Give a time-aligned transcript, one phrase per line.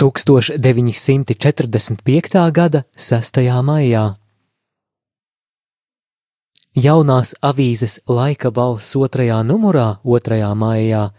[0.00, 2.52] 1945.
[2.52, 3.60] gada 6.
[3.60, 4.16] maijā.
[6.72, 10.54] Jaunās avīzes laika balss otrajā numurā, 2.
[10.56, 11.12] maijā,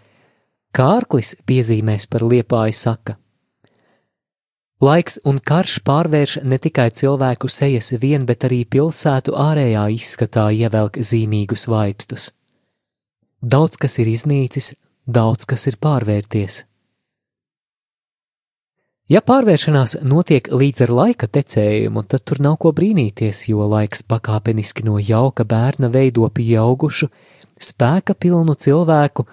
[0.73, 3.21] Kārklis piezīmēs par liepāju saka.
[4.81, 10.97] Laiks un karš pārvērš ne tikai cilvēku sejas vien, bet arī pilsētu ārējā izskatā ievelk
[10.97, 12.33] zīmīgus vaipstus.
[13.45, 14.73] Daudz kas ir iznīcis,
[15.05, 16.70] daudz kas ir pārvērties.
[19.11, 24.85] Ja pārvēršanās notiek līdz ar laika tecējumu, tad tur nav ko brīnīties, jo laiks pakāpeniski
[24.87, 27.09] no jauka bērna veido pieaugušu,
[27.59, 29.25] spēka pilnu cilvēku,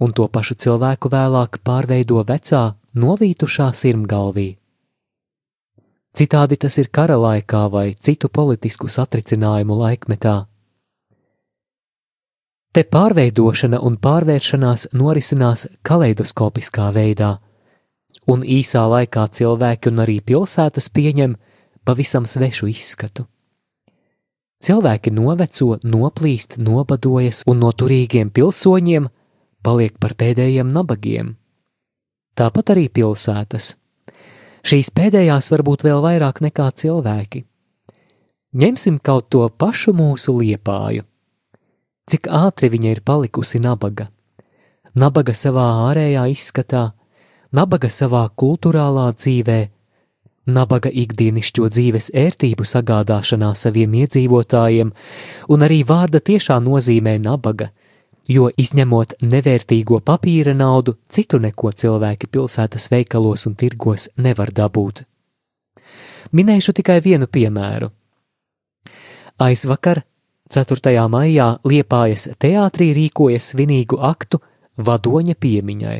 [0.00, 2.62] un to pašu cilvēku vēlāk pārveido vecā,
[2.96, 4.48] novītušā sirmgalvī.
[6.16, 10.36] Citādi tas ir kara laikā vai citu politisku satricinājumu laikmetā.
[12.72, 17.36] Te pārveidošana un pārvēršanās norisinās kaleidoskopiskā veidā
[18.26, 21.36] un īsā laikā cilvēki un arī pilsētas pieņem
[21.86, 23.26] pavisam svešu izskatu.
[24.66, 29.10] Cilvēki noveco, noplīst, nobadojas un no turīgiem pilsoņiem
[29.62, 31.34] paliek par pēdējiem nabagiem.
[32.36, 33.74] Tāpat arī pilsētas.
[34.66, 37.44] Šīs pēdējās varbūt vēl vairāk nekā cilvēki.
[38.56, 41.04] Ņemsim kaut to pašu mūsu liepāju.
[42.06, 44.08] Cik ātri viņa ir palikusi nabaga.
[44.96, 46.82] Nabaga savā ārējā izskatā,
[47.52, 49.58] nabaga savā kultūrālā dzīvē,
[50.46, 54.92] nabaga ikdienišķo dzīves ērtību sagādāšanā saviem iedzīvotājiem,
[55.50, 57.70] un arī vārda tiešā nozīmē nabaga,
[58.28, 65.04] jo izņemot nevērtīgo papīra naudu, citu neko cilvēki pilsētas veikalos un tirgos nevar dabūt.
[66.34, 67.90] Minēšu tikai vienu piemēru.
[69.38, 70.02] Aizvakar,
[70.50, 70.92] 4.
[71.10, 74.40] maijā, Liepājas teātrī rīkoja svinīgu aktu
[74.78, 75.98] vadoņa piemiņai.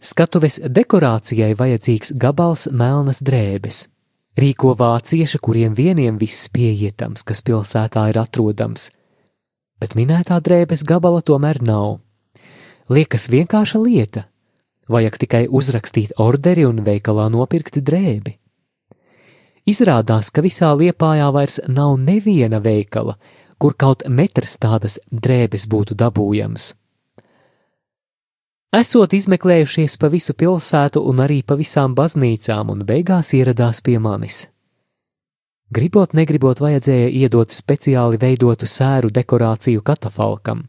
[0.00, 3.82] Skatuves dekorācijai vajadzīgs gabals melnas drēbes.
[4.40, 8.86] Rīko vācieši, kuriem vieniem viss pieejams, kas pilsētā ir atrodams,
[9.76, 11.98] bet minētā drēbes gabala tomēr nav.
[12.88, 14.24] Liekas vienkārša lieta,
[14.88, 18.38] vajag tikai uzrakstīt orderi un veikalā nopirkt drēbi.
[19.68, 23.18] Izrādās, ka visā liepājā vairs nav neviena veikala,
[23.60, 26.72] kur kaut metrs tādas drēbes būtu dabūjams.
[28.70, 34.44] Esot izmeklējušies pa visu pilsētu un arī pa visām baznīcām, un beigās ieradās pie manis.
[35.74, 40.68] Gribot, negribot, vajadzēja iedot speciāli veidotu sēru dekorāciju katafalkam,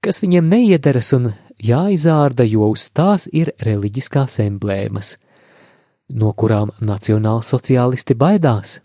[0.00, 5.18] kas viņiem neiederas un jāizārda, jo uz tās ir reliģiskās emblēmas,
[6.08, 8.78] no kurām nacionālsociālisti baidās.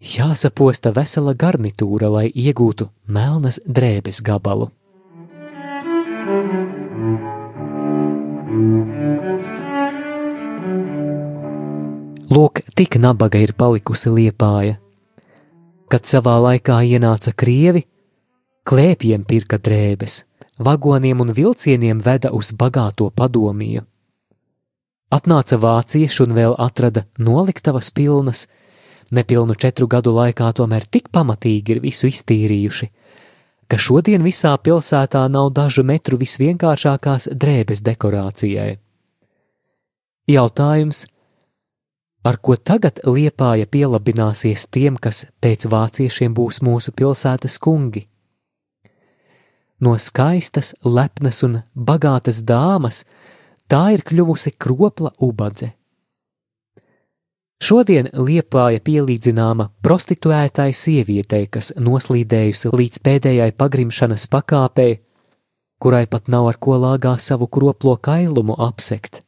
[0.00, 4.68] Jāsaposta vesela garnitūra, lai iegūtu melnas drēbes gabalu.
[12.30, 14.76] Lūk, tik nabaga ir palikusi liepāja.
[15.90, 17.82] Kad savā laikā ienāca krievi,
[18.68, 20.20] klēpiem pirka drēbes,
[20.62, 23.82] vagoniem un vilcieniem veda uz bagāto padomiju.
[25.10, 28.44] Atnāca vācieši un vēl atrada noliktavas pilnas,
[29.10, 32.90] nepilnu četru gadu laikā tomēr tik pamatīgi ir visu iztīrījuši,
[33.70, 38.74] ka šodien visā pilsētā nav dažu metru visvienkāršākās drēbes dekorācijai.
[40.30, 41.04] Jautājums,
[42.26, 48.06] ar ko tagad liepāja pielabināsies tiem, kas pēc vāciešiem būs mūsu pilsētas kungi?
[49.80, 53.04] No skaistas, lepnas un bagātas dāmas
[53.70, 55.72] tā ir kļuvusi kropla ubadze.
[57.60, 64.94] Šodien liepāja pielīdzināma prostituētai sievietei, kas noslīdējusi līdz pēdējai pagrimšanas pakāpei,
[65.80, 69.20] kurai pat nav ar ko lāgā savu kroplo kailumu apsekt.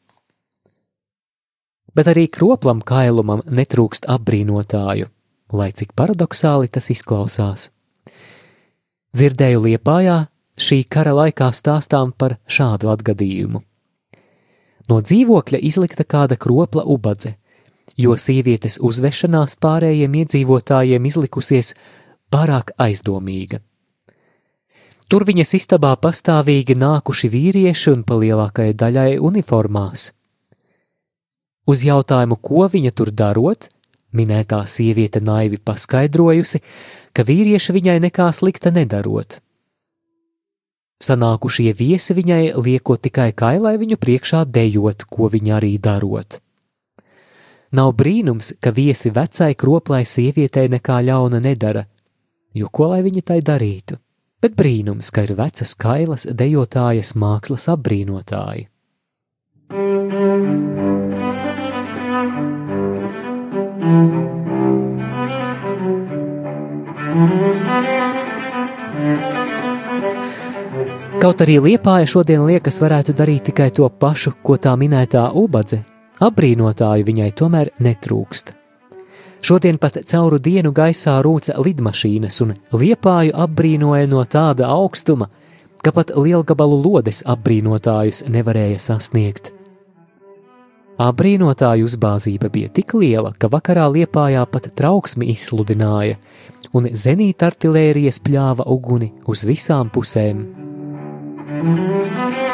[1.92, 5.10] Bet arī kroplam kailumam netrūkst apbrīnotāju,
[5.52, 7.68] lai cik paradoxāli tas izklausās.
[9.12, 10.16] Dzirdēju Liepājā
[10.56, 13.60] šī kara laikā stāstām par šādu atgadījumu.
[14.88, 17.36] No dzīvokļa izlikta kāda kropla ubadze,
[17.96, 21.74] jo sievietes uzvešanās pārējiem iedzīvotājiem izlikusies
[22.32, 23.60] pārāk aizdomīga.
[25.12, 30.08] Tur viņas istabā pastāvīgi nākuši vīrieši un pa lielākajai daļai uniformās.
[31.68, 33.68] Uz jautājumu, ko viņa tur darot,
[34.16, 36.62] minētā sieviete naivi paskaidrojusi,
[37.12, 39.42] ka vīrieši viņai nekā slikta nedarot.
[41.02, 46.38] Sanākušie viesi viņai lieko tikai kailai viņu priekšā dejot, ko viņa arī darot.
[47.72, 51.86] Nav brīnums, ka viesi vecai kroplai sievietei nekā ļauna nedara,
[52.52, 53.96] jo ko lai viņa tai darītu?
[54.44, 58.66] Bet brīnums, ka ir vecas kailas dejotājas mākslas apbrīnotāji.
[71.22, 75.80] Kaut arī liepāja šodien liekas varētu darīt tikai to pašu, ko tā minētā ubadze,
[76.22, 78.52] Apbrīnotāju viņai tomēr netrūkst.
[79.42, 85.26] Šodien pat cauru dienu gaisā rūca lidmašīnas, un liepāju apbrīnoja no tāda augstuma,
[85.82, 89.50] ka pat lielgabalu lodes apbrīnotājus nevarēja sasniegt.
[91.02, 96.20] Apbrīnotāju uzbāzība bija tik liela, ka vakarā liepājā pat trauksmi izsludināja,
[96.70, 100.46] un zenīta artilērijas pļāva uguni uz visām pusēm.
[101.52, 102.51] Thank you.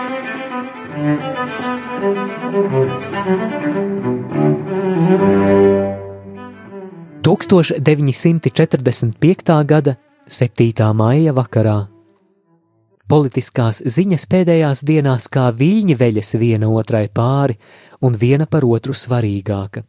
[7.23, 9.65] 1945.
[9.65, 9.97] gada
[10.27, 10.95] 7.
[10.95, 11.87] maija vakarā.
[13.09, 17.57] Politiskās ziņas pēdējās dienās kā viļņi veļas viena otrai pāri
[18.05, 19.83] un viena par otru svarīgāka.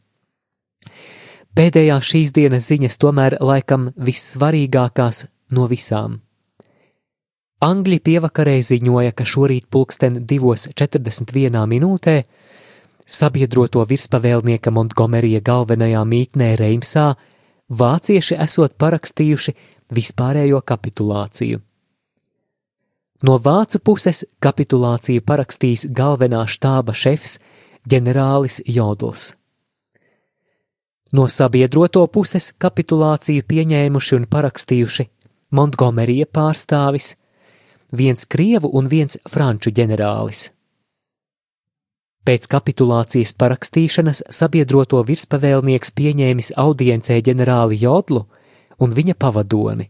[1.57, 6.28] Pēdējās šīs dienas ziņas tomēr laikam vissvarīgākās no visām.
[7.59, 12.21] Angļi pievakarē ziņoja, ka šorīt pulksten 2.41 minūtē
[13.03, 17.09] sabiedroto virspavēlnieka Montgomerija galvenajā mītnē Reimsā
[17.67, 19.55] vācieši esot parakstījuši
[19.91, 21.59] vispārējo kapitulāciju.
[23.27, 27.41] No vācu puses kapitulāciju parakstīs galvenā štāba šefs
[27.91, 29.33] ģenerālis Jodls.
[31.11, 35.09] No sabiedroto puses kapitulāciju pieņēmuši un parakstījuši
[35.51, 37.17] Montgomerija pārstāvis,
[37.91, 40.49] viens krievu un viens franču ģenerālis.
[42.25, 48.25] Pēc kapitulācijas parakstīšanas sabiedroto virspavēlnieks pieņēmis audiencē ģenerāli Jodlu
[48.79, 49.87] un viņa pavadoni,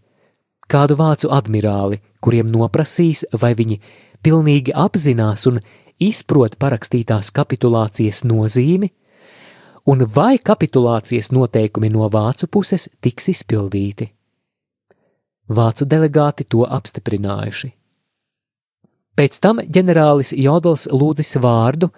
[0.69, 3.79] kādu vācu admirāli, kuriem noprasīs, vai viņi
[4.23, 5.59] pilnīgi apzinās un
[5.99, 8.91] izprot parakstītās kapitulācijas nozīmi,
[9.89, 14.11] un vai kapitulācijas noteikumi no vācu puses tiks izpildīti.
[15.49, 17.78] Vācu delegāti to apstiprinājuši.
[19.17, 21.89] Pēc tam ģenerālis Jodls lūdzis vārdu,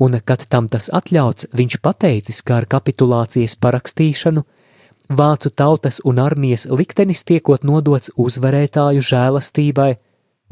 [0.00, 4.44] un, kad tam tas atļauts, viņš pateicis, ka ar kapitulācijas parakstīšanu
[5.08, 9.94] vācu tautas un armijas liktenis tiekot nodots uzvarētāju žēlastībai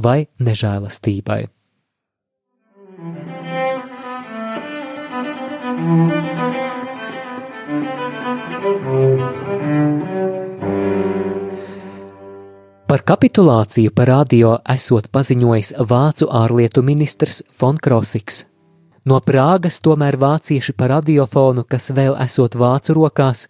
[0.03, 1.45] vai nežēlastībai.
[5.77, 6.36] Thank
[12.97, 18.39] Par kapitulāciju par radio esot paziņojis vācu ārlietu ministrs Fonkrosiks.
[19.05, 23.43] No Prāgas tomēr vācieši par radiofonu, kas vēl esot vācu rokās,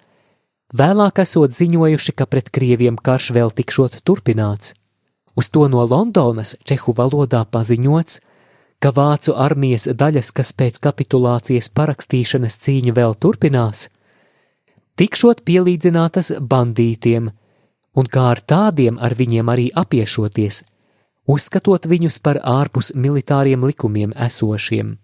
[0.75, 4.75] vēlāk esot ziņojuši, ka pret krieviem karš vēl tikšot turpināts.
[5.39, 8.21] Uz to no Londonas čehu valodā paziņots,
[8.83, 13.93] ka vācu armijas daļas, kas pēc kapitulācijas parakstīšanas cīņu vēl turpinās,
[14.99, 17.31] tikšot pielīdzinātas bandītiem–
[17.97, 20.63] un kā ar tādiem ar viņiem arī apiešoties,
[21.33, 24.97] uzskatot viņus par ārpus militāriem likumiem esošiem.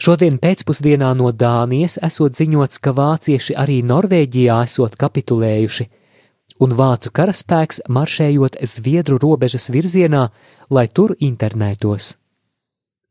[0.00, 5.86] Šodien pēcpusdienā no Dānijas esot ziņots, ka vācieši arī Norvēģijā esot kapitulējuši,
[6.64, 10.30] un vācu karaspēks maršējot Zviedru robežas virzienā,
[10.72, 12.14] lai tur internētos.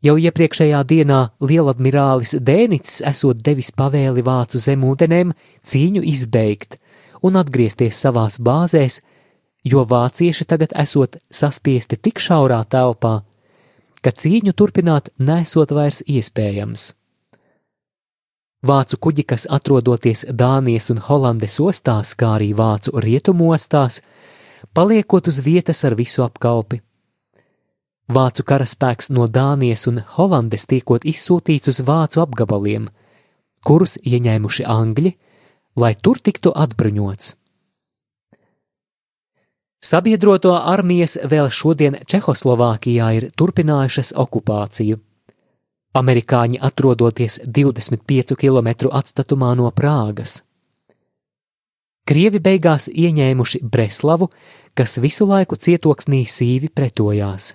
[0.01, 6.79] Jau iepriekšējā dienā lieladmirālis Dēnits esot devis pavēli vācu zemūdenēm cīņu izbeigt–
[7.23, 9.01] un atgriezties savās bāzēs,
[9.63, 13.19] jo vācieši tagad esot saspiesti tik šaurā telpā,
[14.01, 16.93] ka cīņu turpināt nesot vairs iespējams.
[18.59, 24.01] Vācu kuģi, kas atrodoties Dānijas un Holandes ostās, kā arī vācu rietumostās,
[24.75, 26.81] paliekot uz vietas ar visu apkalpi.
[28.09, 32.89] vācu karaspēks no Dānijas un Holandes tiekot izsūtīts uz vācu apgabaliem,
[33.63, 35.13] kurus ieņēmuši angļi,
[35.79, 37.35] lai tur tiktu atbruņots.
[39.79, 44.99] Sabiedroto armijas vēl šodien Čehoslovākijā ir turpinājušas okupāciju.
[45.95, 50.41] Amerikāņi atrodoties 25 km atstatumā no Prāgas.
[52.09, 54.29] Krievi beigās ieņēmuši Breslavu,
[54.75, 57.53] kas visu laiku cietoksnī sīvi pretojās.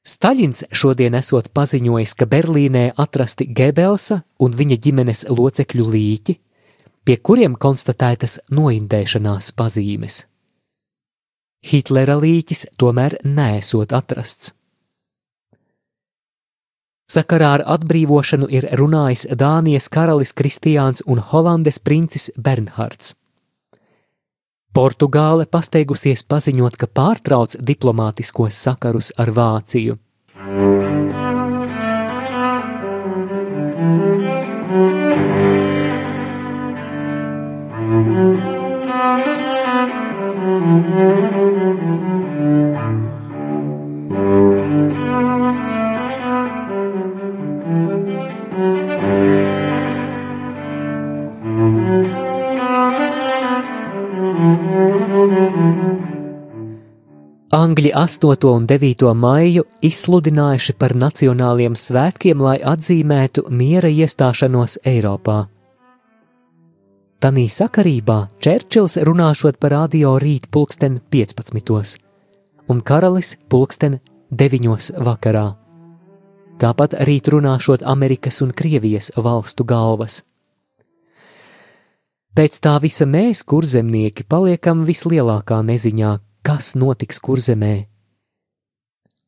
[0.00, 6.36] Staļins šodien esot paziņojis, ka Berlīnē atrasti Gebelsa un viņa ģimenes locekļu līķi,
[7.04, 10.24] pie kuriem konstatētas noindēšanās pazīmes.
[11.60, 14.54] Hitlera līķis tomēr nesot atrasts.
[17.10, 23.16] Sakarā ar atbrīvošanu ir runājis Dānijas karalis Kristiāns un Holandes princis Bernhards.
[24.70, 29.98] Portugāle pasteigusies paziņot, ka pārtrauc diplomātiskos sakarus ar Vāciju.
[57.70, 58.48] Angļi 8.
[58.50, 59.12] un 9.
[59.14, 65.44] maiju izsludinājuši par nacionāliem svētkiem, lai atzīmētu miera iestāšanos Eiropā.
[67.22, 71.92] Tanī sakarībā Čērčils runāšot par radio rīt pulksten 15.
[72.66, 74.00] un karalis pulksten
[74.34, 74.90] 9.
[75.06, 75.44] vakarā.
[76.58, 80.24] Tāpat rīt runāšot Amerikas un Krievijas valstu galvas.
[82.34, 87.86] Pēc tā visa mēs, kurzemnieki, paliekam vislielākā neziņā, kas notiks kurzemē.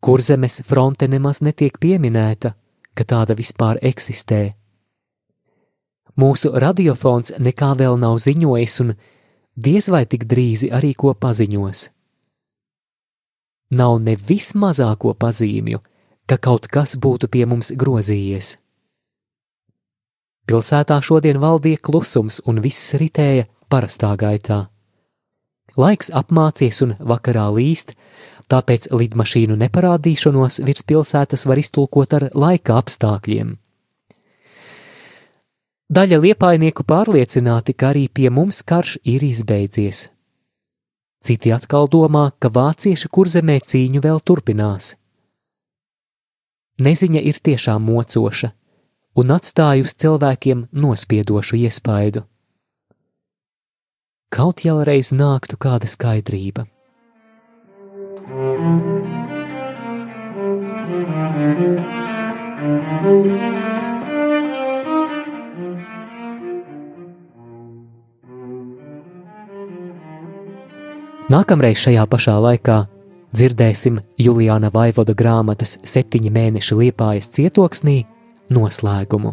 [0.03, 2.55] Kurzemes fronte nemaz netiek pieminēta,
[2.95, 4.53] ka tāda vispār eksistē.
[6.19, 8.95] Mūsu radiofons nekā vēl nav ziņojis, un
[9.57, 11.87] diez vai tik drīzi arī ko paziņos.
[13.73, 15.81] Nav ne vismazāko pazīmju,
[16.29, 18.57] ka kaut kas būtu pie mums grozījies.
[20.45, 24.72] Pilsētā šodien valdīja klusums, un viss ritēja parastā gaitā.
[25.77, 27.95] Laiks apmācies un vakarā līst,
[28.53, 33.57] tāpēc lidmašīnu neparādīšanos virs pilsētas var iztulkot ar laika apstākļiem.
[35.93, 40.07] Daļa liepainieku pārliecināti, ka arī pie mums karš ir izbeidzies.
[41.23, 44.95] Citi atkal domā, ka vācieši kurzemē cīņu vēl turpinās.
[46.83, 48.51] Neziņa ir tiešām mocoša
[49.21, 52.25] un atstājusi cilvēkiem nospiedošu iespaidu
[54.33, 56.65] kaut jau reiz nāktu kāda skaidrība.
[71.33, 72.79] Nākamreiz šajā pašā laikā
[73.37, 78.03] dzirdēsim Juliāna Vaivoda grāmatas septiņi mēneši liepājas cietoksnī
[78.53, 79.33] noslēgumu.